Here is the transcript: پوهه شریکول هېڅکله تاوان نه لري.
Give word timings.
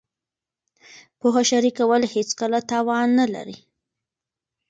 پوهه 1.19 1.43
شریکول 1.49 2.03
هېڅکله 2.13 2.59
تاوان 2.69 3.07
نه 3.19 3.25
لري. 3.33 3.57